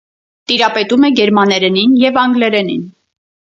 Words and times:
Տիրապետում 0.51 1.05
է 1.09 1.11
գերմաներենին 1.19 1.95
և 2.07 2.19
անգլերենին։ 2.25 2.85